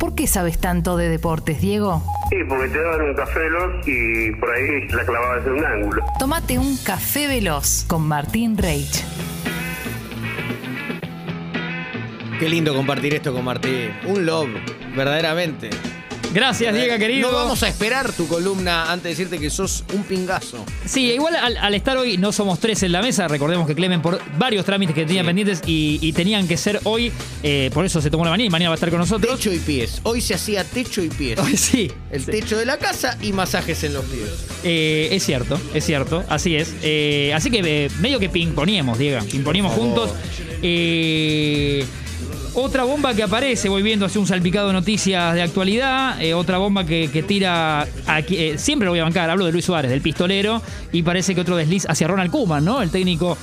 ¿Por 0.00 0.14
qué 0.14 0.26
sabes 0.26 0.58
tanto 0.58 0.96
de 0.96 1.10
deportes, 1.10 1.60
Diego? 1.60 2.02
Sí, 2.30 2.36
porque 2.48 2.68
te 2.68 2.82
daban 2.82 3.02
un 3.02 3.14
café 3.14 3.38
veloz 3.40 3.86
y 3.86 4.32
por 4.32 4.50
ahí 4.50 4.88
la 4.88 5.04
clavabas 5.04 5.46
en 5.46 5.52
un 5.52 5.64
ángulo. 5.64 6.04
Tómate 6.18 6.58
un 6.58 6.78
café 6.78 7.26
veloz 7.26 7.84
con 7.86 8.08
Martín 8.08 8.56
Reich. 8.56 9.04
Qué 12.38 12.48
lindo 12.48 12.74
compartir 12.74 13.12
esto 13.14 13.34
con 13.34 13.44
Martín. 13.44 13.90
Un 14.06 14.24
love, 14.24 14.48
verdaderamente. 14.96 15.68
Gracias, 16.32 16.72
Diego, 16.74 16.96
querido. 16.98 17.30
No 17.30 17.36
vamos 17.36 17.62
a 17.64 17.68
esperar 17.68 18.12
tu 18.12 18.28
columna 18.28 18.90
antes 18.92 19.02
de 19.04 19.10
decirte 19.10 19.38
que 19.38 19.50
sos 19.50 19.82
un 19.94 20.04
pingazo. 20.04 20.64
Sí, 20.86 21.10
igual 21.12 21.34
al, 21.34 21.56
al 21.56 21.74
estar 21.74 21.96
hoy 21.96 22.18
no 22.18 22.30
somos 22.30 22.60
tres 22.60 22.82
en 22.84 22.92
la 22.92 23.02
mesa, 23.02 23.26
recordemos 23.26 23.66
que 23.66 23.74
Clemen 23.74 24.00
por 24.00 24.20
varios 24.38 24.64
trámites 24.64 24.94
que 24.94 25.04
tenía 25.06 25.22
Sí. 25.22 25.26
pendientes 25.26 25.62
y, 25.66 25.98
y 26.00 26.12
tenían 26.12 26.46
que 26.46 26.56
ser 26.56 26.80
hoy, 26.84 27.10
eh, 27.42 27.70
por 27.74 27.84
eso 27.84 28.00
se 28.00 28.10
tomó 28.10 28.24
la 28.24 28.30
mañana 28.30 28.46
y 28.46 28.50
mañana 28.50 28.70
va 28.70 28.74
a 28.74 28.76
estar 28.76 28.90
con 28.90 29.00
nosotros. 29.00 29.36
Techo 29.38 29.52
y 29.52 29.58
pies. 29.58 30.00
Hoy 30.04 30.20
se 30.20 30.34
hacía 30.34 30.62
techo 30.62 31.02
y 31.02 31.08
pies. 31.08 31.38
Hoy 31.40 31.56
sí, 31.56 31.90
El 32.12 32.24
sí. 32.24 32.30
techo 32.30 32.56
de 32.56 32.64
la 32.66 32.76
casa 32.78 33.18
y 33.20 33.32
masajes 33.32 33.82
en 33.84 33.94
los 33.94 34.04
pies. 34.04 34.28
Eh, 34.62 35.08
es 35.10 35.24
cierto, 35.24 35.60
es 35.74 35.84
cierto, 35.84 36.22
así 36.28 36.54
es. 36.54 36.74
Eh, 36.82 37.32
así 37.34 37.50
que 37.50 37.90
medio 38.00 38.20
que 38.20 38.28
pimponíamos, 38.28 38.98
Diego, 38.98 39.24
pimponíamos 39.26 39.74
juntos. 39.74 40.10
Eh, 40.62 41.84
otra 42.54 42.84
bomba 42.84 43.14
que 43.14 43.22
aparece, 43.22 43.68
voy 43.68 43.82
viendo 43.82 44.06
así 44.06 44.18
un 44.18 44.26
salpicado 44.26 44.68
de 44.68 44.72
noticias 44.74 45.34
de 45.34 45.42
actualidad. 45.42 46.20
eh, 46.22 46.34
otra 46.34 46.58
bomba 46.58 46.84
que, 46.84 47.08
que 47.12 47.22
tira. 47.22 47.86
Aquí, 48.06 48.36
eh, 48.36 48.58
siempre 48.58 48.86
lo 48.86 48.92
voy 48.92 49.00
a 49.00 49.04
bancar, 49.04 49.30
hablo 49.30 49.46
de 49.46 49.52
Luis 49.52 49.64
Suárez, 49.64 49.90
del 49.90 50.00
pistolero. 50.00 50.62
Y 50.92 51.02
parece 51.02 51.34
que 51.34 51.40
otro 51.40 51.56
desliz 51.56 51.86
hacia 51.88 52.06
Ronald 52.08 52.30
Koeman, 52.30 52.64
¿no? 52.64 52.82
El 52.82 52.90
técnico 52.90 53.36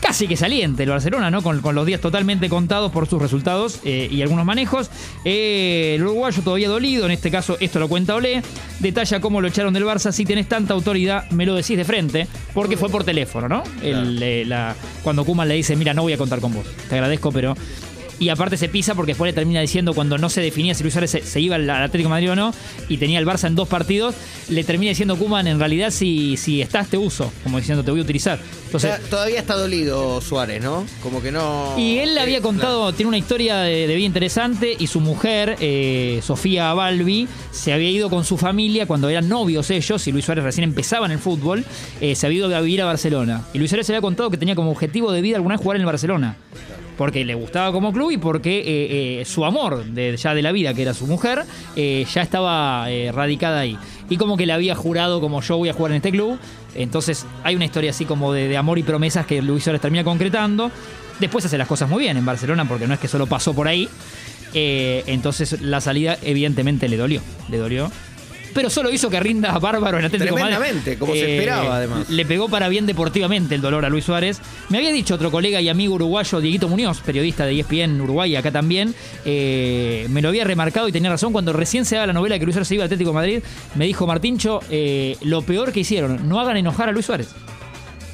casi 0.00 0.28
que 0.28 0.36
saliente 0.36 0.84
el 0.84 0.90
Barcelona, 0.90 1.30
¿no? 1.30 1.42
Con, 1.42 1.60
con 1.60 1.74
los 1.74 1.84
días 1.86 2.00
totalmente 2.00 2.48
contados 2.48 2.92
por 2.92 3.08
sus 3.08 3.20
resultados 3.20 3.80
eh, 3.84 4.08
y 4.10 4.22
algunos 4.22 4.44
manejos. 4.44 4.88
Eh, 5.24 5.94
el 5.96 6.02
uruguayo 6.02 6.42
todavía 6.42 6.68
dolido, 6.68 7.06
en 7.06 7.12
este 7.12 7.30
caso 7.30 7.56
esto 7.60 7.80
lo 7.80 7.88
cuenta 7.88 8.14
Olé, 8.14 8.40
detalla 8.78 9.20
cómo 9.20 9.40
lo 9.40 9.48
echaron 9.48 9.74
del 9.74 9.84
Barça. 9.84 10.12
Si 10.12 10.24
tenés 10.24 10.48
tanta 10.48 10.74
autoridad, 10.74 11.28
me 11.30 11.44
lo 11.46 11.54
decís 11.54 11.76
de 11.76 11.84
frente, 11.84 12.28
porque 12.54 12.76
fue 12.76 12.88
por 12.88 13.02
teléfono, 13.04 13.48
¿no? 13.48 13.62
El, 13.82 14.22
eh, 14.22 14.44
la- 14.46 14.76
cuando 15.02 15.24
Kuman 15.24 15.48
le 15.48 15.54
dice, 15.54 15.74
mira, 15.74 15.92
no 15.92 16.02
voy 16.02 16.12
a 16.12 16.18
contar 16.18 16.40
con 16.40 16.52
vos, 16.54 16.66
te 16.88 16.94
agradezco, 16.94 17.32
pero... 17.32 17.56
Y 18.18 18.30
aparte 18.30 18.56
se 18.56 18.68
pisa 18.70 18.94
porque 18.94 19.10
después 19.12 19.28
le 19.28 19.34
termina 19.34 19.60
diciendo 19.60 19.92
cuando 19.92 20.16
no 20.16 20.30
se 20.30 20.40
definía 20.40 20.74
si 20.74 20.82
Luis 20.82 20.94
Suárez 20.94 21.10
se, 21.10 21.20
se 21.22 21.38
iba 21.40 21.56
al 21.56 21.68
Atlético 21.68 22.04
de 22.08 22.10
Madrid 22.10 22.30
o 22.30 22.36
no 22.36 22.54
y 22.88 22.96
tenía 22.96 23.18
el 23.18 23.26
Barça 23.26 23.46
en 23.46 23.54
dos 23.54 23.68
partidos, 23.68 24.14
le 24.48 24.64
termina 24.64 24.88
diciendo 24.88 25.16
Kuman 25.16 25.46
en 25.46 25.58
realidad 25.58 25.90
si, 25.90 26.36
si 26.38 26.62
estás 26.62 26.88
te 26.88 26.96
uso, 26.96 27.30
como 27.42 27.58
diciendo 27.58 27.84
te 27.84 27.90
voy 27.90 28.00
a 28.00 28.04
utilizar. 28.04 28.38
O 28.38 28.66
Entonces, 28.66 28.90
sea, 28.96 29.10
todavía 29.10 29.38
está 29.38 29.54
dolido 29.54 30.20
Suárez, 30.22 30.62
¿no? 30.62 30.86
Como 31.02 31.22
que 31.22 31.30
no. 31.30 31.74
y 31.76 31.98
él 31.98 32.14
le 32.14 32.20
había 32.22 32.38
Eh, 32.38 32.42
contado, 32.42 32.92
tiene 32.94 33.08
una 33.08 33.18
historia 33.18 33.56
de, 33.58 33.86
de 33.86 33.94
vida 33.94 34.06
interesante 34.06 34.74
y 34.78 34.86
su 34.86 35.00
mujer, 35.00 35.56
eh, 35.60 36.20
Sofía 36.22 36.72
Balbi, 36.72 37.28
se 37.50 37.72
había 37.74 37.90
ido 37.90 38.08
con 38.08 38.24
su 38.24 38.38
familia 38.38 38.86
cuando 38.86 39.08
eran 39.10 39.28
novios 39.28 39.70
ellos 39.70 40.06
y 40.06 40.12
Luis 40.12 40.24
Suárez 40.24 40.42
recién 40.44 40.64
empezaba 40.64 41.04
en 41.06 41.12
el 41.12 41.18
fútbol, 41.18 41.64
eh, 42.00 42.14
se 42.14 42.26
había 42.26 42.38
ido 42.38 42.56
a 42.56 42.60
vivir 42.60 42.80
a 42.80 42.86
Barcelona. 42.86 43.42
Y 43.52 43.58
Luis 43.58 43.70
Suárez 43.70 43.86
se 43.86 43.92
había 43.92 44.00
contado 44.00 44.30
que 44.30 44.36
tenía 44.38 44.54
como 44.54 44.70
objetivo 44.70 45.12
de 45.12 45.20
vida 45.20 45.36
alguna 45.36 45.56
vez 45.56 45.62
jugar 45.62 45.76
en 45.76 45.82
el 45.82 45.86
Barcelona. 45.86 46.36
Porque 46.96 47.24
le 47.24 47.34
gustaba 47.34 47.72
como 47.72 47.92
club 47.92 48.10
y 48.10 48.18
porque 48.18 48.58
eh, 48.58 49.20
eh, 49.20 49.24
su 49.24 49.44
amor 49.44 49.84
de, 49.84 50.16
ya 50.16 50.34
de 50.34 50.42
la 50.42 50.52
vida, 50.52 50.72
que 50.74 50.82
era 50.82 50.94
su 50.94 51.06
mujer, 51.06 51.44
eh, 51.76 52.06
ya 52.12 52.22
estaba 52.22 52.86
radicada 53.12 53.60
ahí. 53.60 53.78
Y 54.08 54.16
como 54.16 54.36
que 54.36 54.46
le 54.46 54.52
había 54.52 54.74
jurado 54.74 55.20
como 55.20 55.40
yo 55.42 55.58
voy 55.58 55.68
a 55.68 55.72
jugar 55.72 55.92
en 55.92 55.96
este 55.96 56.10
club. 56.10 56.38
Entonces 56.74 57.26
hay 57.42 57.54
una 57.54 57.64
historia 57.64 57.90
así 57.90 58.04
como 58.04 58.32
de, 58.32 58.56
amor 58.56 58.78
y 58.78 58.82
promesas 58.82 59.26
que 59.26 59.42
Luis 59.42 59.64
Suárez 59.64 59.80
termina 59.80 60.04
concretando. 60.04 60.70
Después 61.20 61.44
hace 61.44 61.58
las 61.58 61.68
cosas 61.68 61.88
muy 61.88 62.04
bien 62.04 62.16
en 62.16 62.24
Barcelona 62.24 62.66
porque 62.66 62.86
no 62.86 62.94
es 62.94 63.00
que 63.00 63.08
solo 63.08 63.26
pasó 63.26 63.54
por 63.54 63.68
ahí. 63.68 63.88
Entonces 64.54 65.60
la 65.60 65.82
salida 65.82 66.16
evidentemente 66.22 66.88
le 66.88 66.96
dolió. 66.96 67.20
Le 67.50 67.58
dolió. 67.58 67.90
Pero 68.54 68.70
solo 68.70 68.90
hizo 68.90 69.10
que 69.10 69.20
rinda 69.20 69.58
bárbaro 69.58 69.98
en 69.98 70.06
Atlético. 70.06 70.34
Tremendamente, 70.34 70.98
como 70.98 71.12
se 71.12 71.36
esperaba, 71.36 71.76
además. 71.76 72.08
Le 72.08 72.24
pegó 72.24 72.48
para 72.48 72.68
bien 72.68 72.86
deportivamente 72.86 73.54
el 73.54 73.60
dolor 73.60 73.84
a 73.84 73.88
Luis 73.88 74.04
Suárez. 74.04 74.40
Me 74.68 74.78
había 74.78 74.92
dicho 74.92 75.14
otro 75.14 75.30
colega 75.30 75.60
y 75.60 75.68
amigo 75.68 75.94
uruguayo, 75.94 76.40
Dieguito 76.40 76.68
Muñoz, 76.68 77.00
periodista 77.00 77.44
de 77.44 77.58
ESPN 77.60 78.00
Uruguay, 78.00 78.36
acá 78.36 78.50
también, 78.50 78.94
eh, 79.24 80.06
me 80.10 80.22
lo 80.22 80.28
había 80.28 80.44
remarcado 80.44 80.88
y 80.88 80.92
tenía 80.92 81.10
razón 81.10 81.32
cuando 81.32 81.52
recién 81.52 81.84
se 81.84 81.96
daba 81.96 82.06
la 82.06 82.12
novela 82.12 82.38
que 82.38 82.44
Luis 82.44 82.54
Suárez 82.54 82.68
se 82.68 82.74
iba 82.74 82.84
al 82.84 82.86
Atlético 82.86 83.10
de 83.10 83.14
Madrid. 83.14 83.42
Me 83.74 83.86
dijo 83.86 84.06
Martincho, 84.06 84.60
eh, 84.70 85.16
lo 85.22 85.42
peor 85.42 85.72
que 85.72 85.80
hicieron, 85.80 86.28
no 86.28 86.40
hagan 86.40 86.56
enojar 86.56 86.88
a 86.88 86.92
Luis 86.92 87.06
Suárez. 87.06 87.28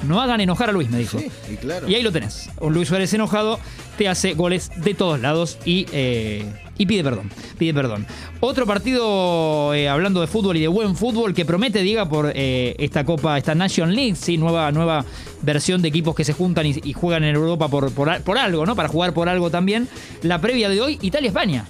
No 0.03 0.21
hagan 0.21 0.41
enojar 0.41 0.69
a 0.69 0.71
Luis, 0.73 0.89
me 0.89 0.99
dijo. 0.99 1.19
Sí, 1.19 1.31
y 1.51 1.55
claro. 1.57 1.89
Y 1.89 1.95
ahí 1.95 2.03
lo 2.03 2.11
tenés. 2.11 2.49
Un 2.59 2.73
Luis 2.73 2.87
Suárez 2.87 3.13
enojado 3.13 3.59
te 3.97 4.07
hace 4.07 4.33
goles 4.33 4.71
de 4.75 4.93
todos 4.93 5.19
lados 5.19 5.57
y, 5.65 5.85
eh, 5.91 6.45
y 6.77 6.85
pide 6.85 7.03
perdón. 7.03 7.29
Pide 7.57 7.73
perdón. 7.73 8.05
Otro 8.39 8.65
partido, 8.65 9.73
eh, 9.73 9.87
hablando 9.87 10.21
de 10.21 10.27
fútbol 10.27 10.57
y 10.57 10.61
de 10.61 10.67
buen 10.67 10.95
fútbol, 10.95 11.33
que 11.33 11.45
promete, 11.45 11.79
diga, 11.81 12.09
por 12.09 12.31
eh, 12.35 12.75
esta 12.79 13.05
Copa, 13.05 13.37
esta 13.37 13.55
Nation 13.55 13.93
League, 13.95 14.15
sí, 14.15 14.37
nueva, 14.37 14.71
nueva 14.71 15.05
versión 15.41 15.81
de 15.81 15.89
equipos 15.89 16.15
que 16.15 16.23
se 16.23 16.33
juntan 16.33 16.65
y, 16.65 16.75
y 16.83 16.93
juegan 16.93 17.23
en 17.23 17.35
Europa 17.35 17.67
por, 17.67 17.91
por, 17.91 18.21
por 18.21 18.37
algo, 18.37 18.65
¿no? 18.65 18.75
Para 18.75 18.89
jugar 18.89 19.13
por 19.13 19.29
algo 19.29 19.49
también. 19.49 19.87
La 20.21 20.41
previa 20.41 20.69
de 20.69 20.81
hoy, 20.81 20.99
Italia-España. 21.01 21.65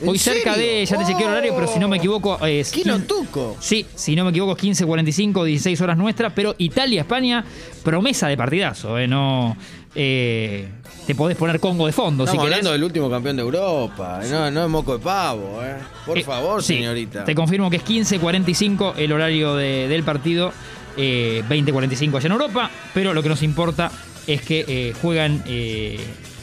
¿En 0.00 0.08
Hoy 0.10 0.18
cerca 0.18 0.54
serio? 0.54 0.68
de, 0.74 0.84
ya 0.86 0.98
te 0.98 1.04
chequeé 1.06 1.24
el 1.24 1.30
horario, 1.32 1.54
pero 1.54 1.66
si 1.66 1.78
no 1.78 1.88
me 1.88 1.96
equivoco, 1.96 2.44
es 2.46 2.74
quin- 2.74 3.06
Tuco. 3.06 3.56
Sí, 3.60 3.86
si 3.94 4.14
no 4.14 4.24
me 4.24 4.30
equivoco, 4.30 4.52
es 4.56 4.62
15.45, 4.62 5.44
16 5.44 5.80
horas 5.80 5.96
nuestras, 5.96 6.32
pero 6.34 6.54
Italia-España, 6.58 7.44
promesa 7.82 8.28
de 8.28 8.36
partidazo, 8.36 8.98
¿eh? 8.98 9.08
No. 9.08 9.56
eh, 9.94 10.68
te 11.06 11.14
podés 11.14 11.36
poner 11.38 11.58
Congo 11.60 11.86
de 11.86 11.92
fondo 11.92 12.24
Estamos 12.24 12.42
si 12.42 12.46
hablando 12.46 12.72
del 12.72 12.82
último 12.84 13.08
campeón 13.08 13.36
de 13.36 13.42
Europa. 13.42 14.20
No, 14.30 14.50
no 14.50 14.64
es 14.64 14.68
moco 14.68 14.98
de 14.98 15.02
pavo, 15.04 15.60
¿eh? 15.64 15.76
Por 16.04 16.18
Eh, 16.18 16.22
favor, 16.24 16.62
sí, 16.62 16.74
señorita. 16.74 17.24
Te 17.24 17.34
confirmo 17.34 17.70
que 17.70 17.76
es 17.76 17.84
15.45 17.84 18.94
el 18.98 19.12
horario 19.12 19.54
de- 19.54 19.88
del 19.88 20.02
partido, 20.02 20.52
eh, 20.98 21.42
20.45 21.48 22.18
allá 22.18 22.26
en 22.26 22.32
Europa, 22.32 22.70
pero 22.92 23.14
lo 23.14 23.22
que 23.22 23.28
nos 23.30 23.42
importa 23.42 23.90
es 24.26 24.42
que 24.42 24.64
eh, 24.68 24.94
juegan 25.00 25.42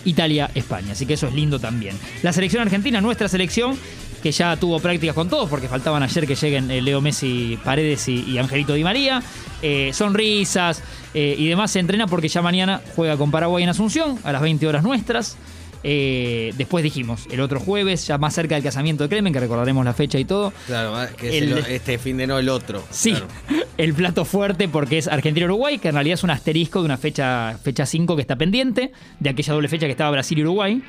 eh, 0.06 0.10
Italia-España, 0.10 0.94
así 0.94 1.06
que 1.06 1.14
eso 1.14 1.28
es 1.28 1.34
lindo 1.34 1.60
también. 1.60 1.98
La 2.22 2.34
selección 2.34 2.62
argentina, 2.62 3.02
nuestra 3.02 3.28
selección, 3.28 3.78
que 4.24 4.32
ya 4.32 4.56
tuvo 4.56 4.80
prácticas 4.80 5.14
con 5.14 5.28
todos, 5.28 5.50
porque 5.50 5.68
faltaban 5.68 6.02
ayer 6.02 6.26
que 6.26 6.36
lleguen 6.36 6.72
eh, 6.72 6.82
Leo 6.82 7.02
Messi, 7.02 7.60
Paredes 7.64 8.08
y, 8.08 8.22
y 8.22 8.38
Angelito 8.38 8.74
Di 8.74 8.84
María. 8.84 9.22
Eh, 9.62 9.92
sonrisas 9.94 10.82
eh, 11.14 11.36
y 11.38 11.48
demás 11.48 11.72
se 11.72 11.80
entrena 11.80 12.08
porque 12.08 12.28
ya 12.28 12.42
mañana 12.42 12.82
juega 12.96 13.18
con 13.18 13.32
Paraguay 13.32 13.64
en 13.64 13.70
Asunción 13.70 14.18
a 14.24 14.32
las 14.32 14.42
20 14.42 14.66
horas 14.68 14.84
nuestras. 14.84 15.38
Eh, 15.86 16.54
después 16.58 16.84
dijimos, 16.84 17.28
el 17.30 17.42
otro 17.42 17.60
jueves, 17.60 18.08
ya 18.08 18.18
más 18.18 18.34
cerca 18.34 18.56
del 18.56 18.64
casamiento 18.64 19.04
de 19.04 19.10
Clemen, 19.10 19.34
que 19.34 19.40
recordaremos 19.42 19.84
la 19.84 19.94
fecha 19.94 20.18
y 20.18 20.26
todo. 20.26 20.54
Claro, 20.66 20.96
que 21.18 21.28
es 21.38 21.44
El- 21.44 21.52
el- 21.58 21.66
este 21.66 21.98
fin 21.98 22.18
de 22.18 22.26
no 22.28 22.40
el 22.40 22.48
otro. 22.50 22.84
Sí, 22.90 23.12
Claro. 23.12 23.28
el 23.78 23.94
plato 23.94 24.24
fuerte 24.24 24.68
porque 24.70 24.98
es 24.98 25.08
Argentina-Uruguay, 25.08 25.80
que 25.80 25.90
en 25.90 25.96
realidad 25.96 26.14
es 26.14 26.24
un 26.24 26.30
asterisco 26.30 26.80
de 26.80 26.86
una 26.86 26.98
fecha 26.98 27.58
fecha 27.64 27.86
5 27.86 28.16
que 28.16 28.22
está 28.22 28.36
pendiente, 28.38 28.92
de 29.20 29.30
aquella 29.30 29.54
doble 29.54 29.68
fecha 29.68 29.86
que 29.86 29.92
estaba 29.92 30.12
Brasil 30.12 30.38
y 30.40 30.42
Uruguay. 30.44 30.82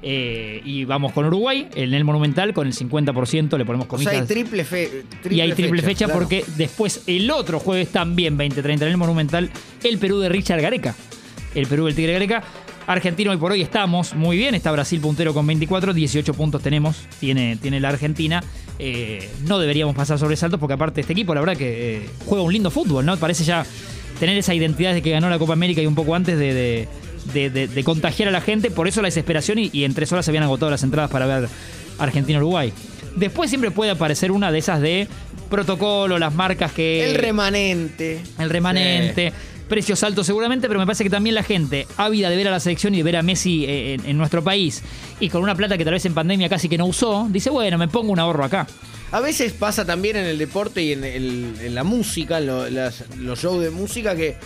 Eh, 0.00 0.60
y 0.64 0.84
vamos 0.84 1.12
con 1.12 1.24
Uruguay 1.24 1.68
en 1.74 1.92
el 1.92 2.04
Monumental 2.04 2.54
con 2.54 2.68
el 2.68 2.72
50%, 2.72 3.58
le 3.58 3.64
ponemos 3.64 3.86
O 3.86 3.88
comillas. 3.88 4.12
sea, 4.12 4.20
hay 4.22 4.26
triple, 4.28 4.64
fe, 4.64 5.02
y 5.28 5.40
hay 5.40 5.52
triple 5.52 5.82
fecha, 5.82 6.04
claro. 6.04 6.20
porque 6.20 6.44
después 6.56 7.02
el 7.08 7.28
otro 7.32 7.58
jueves 7.58 7.88
también 7.88 8.38
20-30 8.38 8.82
en 8.82 8.88
el 8.92 8.96
Monumental, 8.96 9.50
el 9.82 9.98
Perú 9.98 10.20
de 10.20 10.28
Richard 10.28 10.60
Gareca. 10.60 10.94
El 11.54 11.66
Perú 11.66 11.86
del 11.86 11.94
Tigre 11.96 12.12
Gareca. 12.12 12.44
Argentina 12.88 13.30
hoy 13.30 13.36
por 13.36 13.52
hoy 13.52 13.60
estamos 13.60 14.14
muy 14.14 14.38
bien, 14.38 14.54
está 14.54 14.72
Brasil 14.72 14.98
puntero 15.00 15.34
con 15.34 15.46
24, 15.46 15.92
18 15.92 16.32
puntos 16.32 16.62
tenemos, 16.62 16.96
tiene, 17.20 17.56
tiene 17.56 17.80
la 17.80 17.90
Argentina. 17.90 18.42
Eh, 18.78 19.28
no 19.46 19.58
deberíamos 19.58 19.94
pasar 19.94 20.18
sobresaltos 20.18 20.58
porque 20.58 20.72
aparte 20.72 21.02
este 21.02 21.12
equipo 21.12 21.34
la 21.34 21.40
verdad 21.40 21.56
que 21.56 21.96
eh, 21.98 22.10
juega 22.24 22.42
un 22.42 22.52
lindo 22.52 22.70
fútbol, 22.70 23.04
¿no? 23.04 23.16
Parece 23.18 23.44
ya 23.44 23.66
tener 24.18 24.38
esa 24.38 24.54
identidad 24.54 24.94
de 24.94 25.02
que 25.02 25.10
ganó 25.10 25.28
la 25.28 25.38
Copa 25.38 25.52
América 25.52 25.82
y 25.82 25.86
un 25.86 25.94
poco 25.94 26.14
antes 26.14 26.38
de, 26.38 26.54
de- 26.54 26.88
de- 27.34 27.50
de- 27.50 27.68
de 27.68 27.84
contagiar 27.84 28.30
a 28.30 28.32
la 28.32 28.40
gente, 28.40 28.70
por 28.70 28.88
eso 28.88 29.02
la 29.02 29.08
desesperación 29.08 29.58
y, 29.58 29.68
y 29.70 29.84
en 29.84 29.92
tres 29.92 30.10
horas 30.12 30.24
se 30.24 30.30
habían 30.30 30.44
agotado 30.44 30.70
las 30.70 30.82
entradas 30.82 31.10
para 31.10 31.26
ver 31.26 31.46
Argentina-Uruguay. 31.98 32.72
Después 33.16 33.50
siempre 33.50 33.70
puede 33.70 33.90
aparecer 33.90 34.32
una 34.32 34.50
de 34.50 34.58
esas 34.60 34.80
de 34.80 35.08
protocolo, 35.50 36.18
las 36.18 36.32
marcas 36.34 36.72
que... 36.72 37.04
El 37.10 37.16
remanente. 37.16 38.20
El 38.38 38.48
remanente. 38.48 39.32
Precios 39.68 40.02
altos 40.02 40.26
seguramente, 40.26 40.66
pero 40.66 40.80
me 40.80 40.86
parece 40.86 41.04
que 41.04 41.10
también 41.10 41.34
la 41.34 41.42
gente, 41.42 41.86
ávida 41.96 42.30
de 42.30 42.36
ver 42.36 42.48
a 42.48 42.50
la 42.50 42.60
selección 42.60 42.94
y 42.94 42.98
de 42.98 43.02
ver 43.02 43.16
a 43.16 43.22
Messi 43.22 43.66
eh, 43.66 43.98
en, 44.02 44.16
nuestro 44.16 44.42
país, 44.42 44.82
y 45.20 45.28
con 45.28 45.42
una 45.42 45.54
plata 45.54 45.76
que 45.76 45.84
tal 45.84 45.94
vez 45.94 46.06
en 46.06 46.14
pandemia 46.14 46.48
casi 46.48 46.68
que 46.68 46.78
no 46.78 46.86
usó, 46.86 47.26
dice, 47.30 47.50
bueno, 47.50 47.76
me 47.76 47.88
pongo 47.88 48.10
un 48.12 48.18
ahorro 48.18 48.44
acá. 48.44 48.66
A 49.10 49.20
veces 49.20 49.52
pasa 49.52 49.84
también 49.84 50.16
en 50.16 50.26
el 50.26 50.38
deporte 50.38 50.82
y 50.82 50.92
en, 50.92 51.74
la 51.74 51.84
música, 51.84 52.38
en 52.38 52.46
los 52.46 53.40
shows 53.40 53.62
de 53.62 53.70
música, 53.70 54.14
que 54.16 54.36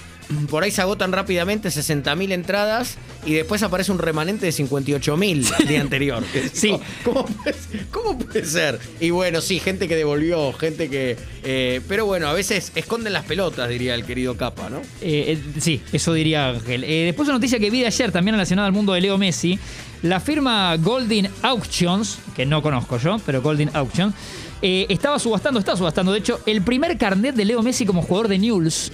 por 0.50 0.62
ahí 0.62 0.70
se 0.70 0.80
agotan 0.80 1.12
rápidamente 1.12 1.68
60.000 1.68 2.32
entradas 2.32 2.96
y 3.26 3.34
después 3.34 3.62
aparece 3.62 3.92
un 3.92 3.98
remanente 3.98 4.46
de 4.46 4.52
58.000 4.52 5.54
el 5.60 5.68
día 5.68 5.80
anterior. 5.82 6.22
Sí. 6.52 6.78
¿Cómo 7.04 7.24
puede, 7.26 7.54
cómo 7.90 8.18
puede 8.18 8.44
ser? 8.44 8.78
Y 9.00 9.10
bueno, 9.10 9.40
sí, 9.40 9.58
gente 9.58 9.88
que 9.88 9.96
devolvió, 9.96 10.52
gente 10.52 10.88
que... 10.88 11.16
eh, 11.44 11.80
pero 11.88 12.06
bueno, 12.06 12.28
a 12.28 12.32
veces 12.32 12.72
esconden 12.74 13.12
las 13.12 13.24
pelotas, 13.24 13.68
diría 13.68 13.94
el 13.94 14.04
querido 14.04 14.36
Capa, 14.36 14.70
¿no? 14.70 14.78
Eh, 15.00 15.38
eh, 15.38 15.38
sí, 15.60 15.82
eso 15.92 16.12
diría 16.14 16.48
Ángel. 16.48 16.84
Eh, 16.84 17.04
después 17.06 17.28
una 17.28 17.38
noticia 17.38 17.58
que 17.58 17.70
vi 17.70 17.80
de 17.80 17.86
ayer, 17.86 18.10
también 18.12 18.34
relacionada 18.34 18.66
al 18.66 18.72
mundo 18.72 18.92
de 18.92 19.00
Leo 19.00 19.18
Messi. 19.18 19.58
La 20.02 20.18
firma 20.18 20.76
Golden 20.78 21.30
Auctions, 21.42 22.18
que 22.34 22.44
no 22.44 22.60
conozco 22.62 22.98
yo, 22.98 23.20
pero 23.24 23.40
Golden 23.40 23.70
Auctions, 23.74 24.14
eh, 24.60 24.86
estaba 24.88 25.18
subastando, 25.18 25.60
está 25.60 25.76
subastando, 25.76 26.12
de 26.12 26.18
hecho, 26.18 26.40
el 26.46 26.62
primer 26.62 26.96
carnet 26.98 27.34
de 27.36 27.44
Leo 27.44 27.62
Messi 27.62 27.84
como 27.86 28.02
jugador 28.02 28.28
de 28.28 28.38
Newell's. 28.38 28.90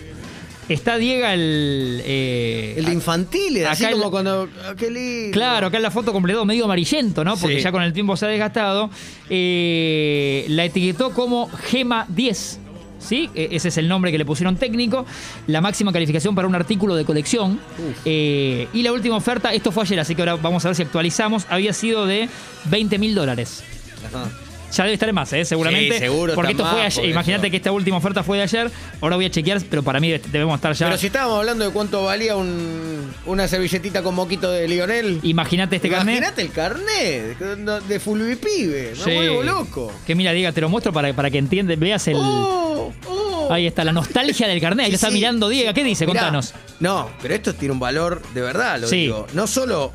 Está 0.69 0.99
Diego 0.99 1.27
el... 1.27 2.03
eh, 2.05 2.75
El 2.77 2.85
de 2.85 2.93
infantiles, 2.93 3.67
así 3.67 3.85
el- 3.85 3.93
como 3.93 4.11
cuando. 4.11 4.49
ah, 4.65 4.75
qué 4.77 4.91
lindo. 4.91 5.33
Claro, 5.33 5.69
acá 5.69 5.79
en 5.79 5.83
la 5.83 5.91
foto 5.91 6.13
completó 6.13 6.45
medio 6.45 6.65
amarillento, 6.67 7.25
¿no? 7.25 7.37
Porque 7.37 7.57
Sí. 7.57 7.63
ya 7.63 7.73
con 7.73 7.83
el 7.83 7.93
tiempo 7.93 8.17
se 8.17 8.27
ha 8.27 8.29
desgastado. 8.29 8.91
Eh, 9.31 10.45
la 10.49 10.65
etiquetó 10.65 11.13
como 11.13 11.49
Gema 11.49 12.07
10. 12.09 12.61
¿Sí? 13.01 13.31
E- 13.35 13.51
Ese 13.53 13.69
es 13.69 13.79
el 13.79 13.87
nombre 13.89 14.11
que 14.11 14.19
le 14.19 14.25
pusieron 14.25 14.57
técnico. 14.57 15.07
La 15.47 15.61
máxima 15.61 15.93
calificación 15.93 16.35
para 16.35 16.49
un 16.49 16.55
artículo 16.57 16.97
de 16.97 17.05
colección. 17.05 17.61
Eh, 18.05 18.67
y 18.75 18.83
la 18.83 18.93
última 18.93 19.17
oferta, 19.17 19.55
esto 19.55 19.71
fue 19.71 19.85
ayer, 19.85 20.01
así 20.01 20.15
que 20.17 20.23
ahora 20.23 20.35
vamos 20.37 20.65
a 20.65 20.69
ver 20.69 20.75
si 20.77 20.83
actualizamos, 20.83 21.47
había 21.49 21.73
sido 21.73 22.07
de 22.07 22.29
20 22.65 22.99
mil 22.99 23.15
dólares. 23.15 23.63
Ajá. 24.07 24.29
Ya 24.71 24.85
debe 24.85 24.95
estar 24.95 25.09
en 25.09 25.15
más, 25.15 25.33
¿eh? 25.33 25.45
seguramente. 25.45 25.95
Sí, 25.95 26.01
seguro 26.01 26.35
Porque 26.35 26.53
esto 26.53 26.67
fue 26.67 26.83
ayer. 26.83 27.05
Imagínate 27.07 27.51
que 27.51 27.57
esta 27.57 27.73
última 27.73 27.97
oferta 27.97 28.23
fue 28.23 28.37
de 28.37 28.43
ayer. 28.43 28.71
Ahora 29.01 29.17
voy 29.17 29.25
a 29.25 29.31
chequear, 29.31 29.63
pero 29.71 29.83
para 29.83 29.99
mí 29.99 30.11
debemos 30.11 30.55
estar 30.57 30.73
ya. 30.75 30.87
Pero 30.87 30.99
si 30.99 31.07
estábamos 31.07 31.39
hablando 31.39 31.65
de 31.65 31.71
cuánto 31.73 32.05
valía 32.05 32.37
un- 32.37 33.11
una 33.27 33.49
servilletita 33.49 34.03
con 34.03 34.15
moquito 34.15 34.51
de 34.51 34.69
Lionel. 34.69 35.21
Imagínate 35.23 35.77
este 35.77 35.89
carnet. 35.89 36.17
Imagínate 36.19 36.43
el 36.43 36.51
carnet 36.53 37.39
de, 37.39 37.81
de 37.89 38.01
Fulvipibe. 38.01 38.95
Sí. 38.95 39.15
vuelvo 39.15 39.43
loco. 39.43 39.93
Que 40.07 40.15
mira, 40.15 40.33
diga, 40.33 40.53
te 40.53 40.61
lo 40.61 40.69
muestro 40.69 40.93
para, 40.93 41.13
para 41.15 41.31
que 41.31 41.39
entiendas, 41.39 41.79
veas 41.79 42.07
el. 42.09 42.17
Oh, 42.19 42.93
oh. 43.07 43.49
Ahí 43.51 43.67
está, 43.67 43.85
la 43.85 43.93
nostalgia 43.93 44.47
del 44.47 44.61
carnet. 44.61 44.85
Ahí 44.85 44.91
Sí, 44.91 44.97
está 44.97 45.11
mirando 45.11 45.49
Diego. 45.49 45.73
¿Qué 45.73 45.83
dice? 45.83 46.07
Mirá, 46.07 46.21
Contanos. 46.21 46.53
No, 46.81 47.09
pero 47.23 47.35
esto 47.35 47.55
tiene 47.55 47.73
un 47.73 47.81
valor 47.81 48.21
de 48.35 48.41
verdad, 48.43 48.79
lo 48.79 48.89
digo. 48.91 49.27
No 49.33 49.47
solo 49.47 49.93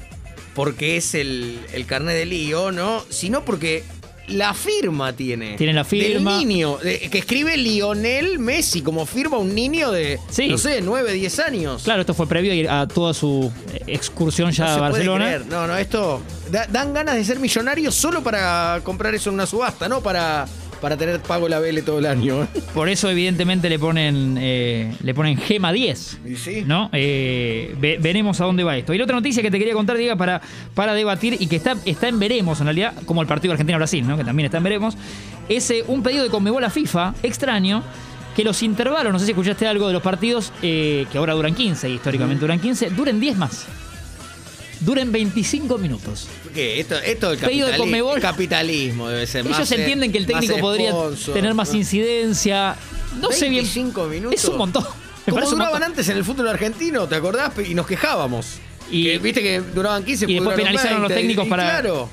porque 0.55 0.97
es 0.97 1.13
el, 1.13 1.59
el 1.73 1.85
carnet 1.85 2.15
de 2.15 2.25
lío, 2.25 2.71
¿no? 2.71 3.03
Sino 3.09 3.45
porque 3.45 3.83
la 4.27 4.53
firma 4.53 5.13
tiene. 5.13 5.55
Tiene 5.57 5.73
la 5.73 5.83
firma. 5.83 6.31
Del 6.37 6.47
niño, 6.47 6.77
de- 6.77 6.99
que 7.09 7.17
escribe 7.19 7.57
Lionel 7.57 8.39
Messi, 8.39 8.81
como 8.81 9.05
firma 9.05 9.37
un 9.37 9.53
niño 9.53 9.91
de, 9.91 10.19
Sí. 10.29 10.47
no 10.47 10.57
sé, 10.57 10.81
9, 10.81 11.11
10 11.13 11.39
años. 11.39 11.83
Claro, 11.83 12.01
esto 12.01 12.13
fue 12.13 12.27
previo 12.27 12.71
a 12.71 12.87
toda 12.87 13.13
su 13.13 13.51
eh, 13.73 13.81
excursión 13.87 14.51
ya 14.51 14.63
No 14.65 14.69
a 14.69 14.73
se 14.73 14.79
puede 14.79 14.91
Barcelona. 14.91 15.25
creer. 15.25 15.45
No, 15.47 15.67
no, 15.67 15.77
esto. 15.77 16.21
da- 16.51 16.67
dan 16.67 16.93
ganas 16.93 17.15
de 17.15 17.25
ser 17.25 17.39
millonarios 17.39 17.95
solo 17.95 18.21
para 18.23 18.79
comprar 18.83 19.13
eso 19.15 19.29
en 19.29 19.35
una 19.35 19.45
subasta, 19.45 19.89
no 19.89 20.01
para, 20.01 20.45
para 20.83 20.97
tener 20.97 21.21
pago 21.21 21.47
la 21.47 21.59
Vele 21.59 21.81
todo 21.81 21.97
el 21.99 22.05
año. 22.05 22.45
Por 22.73 22.89
eso, 22.89 23.09
evidentemente, 23.09 23.69
le 23.69 23.79
ponen 23.79 24.37
eh, 24.39 24.93
le 25.01 25.13
ponen 25.13 25.37
Gema 25.37 25.71
10. 25.71 26.19
Y 26.27 26.35
sí. 26.35 26.63
¿No? 26.67 26.89
Eh, 26.91 27.73
ve- 27.79 27.97
veremos 28.01 28.41
a 28.41 28.45
dónde 28.45 28.63
va 28.65 28.75
esto. 28.77 28.93
Y 28.93 28.97
la 28.97 29.05
otra 29.05 29.15
noticia 29.15 29.41
que 29.41 29.49
te 29.49 29.57
quería 29.57 29.73
contar, 29.73 29.95
Diego, 29.97 30.17
para, 30.17 30.41
para 30.75 30.93
debatir 30.93 31.37
y 31.39 31.47
que 31.47 31.55
está, 31.55 31.77
está 31.85 32.09
en 32.09 32.19
veremos, 32.19 32.59
en 32.59 32.65
realidad, 32.65 32.93
como 33.05 33.21
el 33.21 33.27
partido 33.27 33.53
Argentina-Brasil, 33.53 34.05
¿no? 34.05 34.17
Que 34.17 34.25
también 34.25 34.45
está 34.47 34.57
en 34.57 34.63
veremos, 34.65 34.97
es 35.47 35.71
eh, 35.71 35.85
un 35.87 36.03
pedido 36.03 36.23
de 36.25 36.29
Conmebol 36.29 36.63
a 36.65 36.69
FIFA, 36.69 37.15
extraño, 37.23 37.81
que 38.35 38.43
los 38.43 38.61
intervalos, 38.61 39.13
no 39.13 39.19
sé 39.19 39.25
si 39.25 39.31
escuchaste 39.31 39.65
algo 39.65 39.87
de 39.87 39.93
los 39.93 40.01
partidos, 40.01 40.51
eh, 40.61 41.05
que 41.11 41.17
ahora 41.17 41.33
duran 41.33 41.55
15, 41.55 41.89
históricamente 41.89 42.41
duran 42.41 42.59
15, 42.59 42.89
duren 42.89 43.19
10 43.21 43.37
más. 43.37 43.67
Duren 44.83 45.11
25 45.11 45.77
minutos. 45.77 46.27
¿Qué? 46.53 46.79
Esto, 46.79 46.95
esto 46.97 47.31
es 47.33 47.39
Pedido 47.39 47.67
de 47.67 47.77
Conmebol. 47.77 48.19
capitalismo, 48.19 49.07
debe 49.09 49.25
ser. 49.27 49.45
Ellos 49.45 49.59
más, 49.59 49.71
eh, 49.71 49.75
entienden 49.75 50.11
que 50.11 50.17
el 50.17 50.25
técnico 50.25 50.57
podría 50.57 50.89
sponsor, 50.91 51.33
tener 51.33 51.53
más 51.53 51.69
¿no? 51.71 51.75
incidencia. 51.77 52.75
No 53.19 53.31
sé 53.31 53.49
bien. 53.49 53.63
25 53.63 54.05
minutos. 54.07 54.39
Es 54.43 54.49
un 54.49 54.57
montón. 54.57 54.83
Me 55.25 55.31
Como 55.31 55.45
duraban 55.49 55.71
montón. 55.73 55.83
antes 55.91 56.09
en 56.09 56.17
el 56.17 56.25
fútbol 56.25 56.49
argentino, 56.49 57.07
¿te 57.07 57.15
acordás? 57.15 57.51
Y 57.65 57.73
nos 57.75 57.87
quejábamos. 57.87 58.57
Y- 58.91 59.05
Que, 59.05 59.17
Viste 59.19 59.41
que 59.41 59.61
duraban 59.61 60.03
15 60.03 60.25
y 60.29 60.33
después 60.35 60.55
penalizaron 60.57 60.97
a 60.97 60.99
los 60.99 61.09
20, 61.09 61.21
técnicos 61.21 61.47
y 61.47 61.49
para- 61.49 61.63
Claro. 61.63 62.09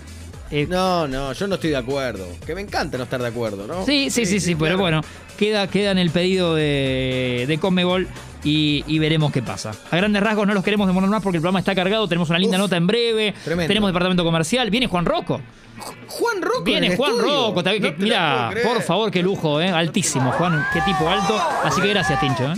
Eh, 0.51 0.67
No, 0.69 1.07
no, 1.07 1.33
yo 1.33 1.47
no 1.47 1.55
estoy 1.55 1.71
de 1.71 1.77
acuerdo. 1.77 2.27
Que 2.45 2.55
me 2.55 2.61
encanta 2.61 2.99
no 2.99 3.05
estar 3.05 3.21
de 3.23 3.29
acuerdo, 3.29 3.67
¿no? 3.67 3.85
Sí, 3.87 4.11
sí, 4.11 4.27
sí, 4.27 4.41
sí, 4.41 4.55
pero 4.55 4.77
claro. 4.77 4.79
bueno, 4.81 5.01
queda, 5.39 5.67
queda 5.69 5.93
en 5.93 5.99
el 5.99 6.11
pedido 6.11 6.55
de, 6.57 7.45
de 7.47 7.59
Conmebol 7.59 8.09
y, 8.43 8.83
y 8.87 8.99
veremos 8.99 9.31
qué 9.33 9.43
pasa. 9.43 9.73
A 9.91 9.97
grandes 9.97 10.23
rasgos 10.23 10.47
no 10.47 10.55
los 10.55 10.65
queremos 10.65 10.87
demorar 10.89 11.09
más 11.09 11.23
porque 11.23 11.37
el 11.37 11.43
programa 11.43 11.61
está 11.61 11.75
cargado, 11.75 12.09
tenemos 12.09 12.29
una 12.31 12.39
linda 12.39 12.57
Uf, 12.57 12.63
nota 12.63 12.77
en 12.77 12.87
breve, 12.87 13.35
tremendo. 13.45 13.69
tenemos 13.69 13.89
departamento 13.91 14.25
comercial, 14.25 14.71
viene 14.71 14.87
Juan 14.89 15.05
Rocco, 15.05 15.41
Juan 16.09 16.43
Rocco. 16.43 16.59
en 16.59 16.65
viene 16.65 16.97
Juan 16.97 17.13
estudio. 17.13 17.53
Rocco, 17.55 17.63
que- 17.63 17.95
mira, 17.99 18.51
por 18.65 18.83
favor, 18.83 19.11
qué 19.11 19.23
lujo, 19.23 19.61
eh, 19.61 19.69
altísimo, 19.69 20.33
Juan, 20.33 20.67
qué 20.73 20.81
tipo 20.81 21.09
alto, 21.09 21.41
así 21.65 21.81
que 21.81 21.89
gracias, 21.89 22.19
Tincho. 22.19 22.51
eh. 22.53 22.57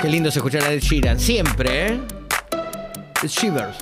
Qué 0.00 0.08
lindo 0.08 0.28
es 0.30 0.36
escuchar 0.36 0.62
a 0.64 0.72
Ed 0.72 0.80
Sheeran. 0.80 1.18
Siempre, 1.20 1.86
¿eh? 1.88 2.00
Ed 3.22 3.28
Shivers. 3.28 3.76